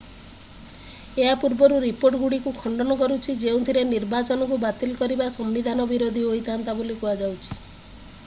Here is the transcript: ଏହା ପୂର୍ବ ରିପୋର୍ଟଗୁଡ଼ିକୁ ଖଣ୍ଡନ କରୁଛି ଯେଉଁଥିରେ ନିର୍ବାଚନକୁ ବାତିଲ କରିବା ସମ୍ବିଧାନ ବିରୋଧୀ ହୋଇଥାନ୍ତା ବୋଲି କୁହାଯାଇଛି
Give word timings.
ଏହା 1.23 1.33
ପୂର୍ବ 1.41 1.67
ରିପୋର୍ଟଗୁଡ଼ିକୁ 1.83 2.53
ଖଣ୍ଡନ 2.63 2.97
କରୁଛି 3.01 3.35
ଯେଉଁଥିରେ 3.43 3.83
ନିର୍ବାଚନକୁ 3.91 4.59
ବାତିଲ 4.65 4.97
କରିବା 5.03 5.27
ସମ୍ବିଧାନ 5.37 5.89
ବିରୋଧୀ 5.93 6.25
ହୋଇଥାନ୍ତା 6.31 6.75
ବୋଲି 6.81 6.97
କୁହାଯାଇଛି 7.05 7.61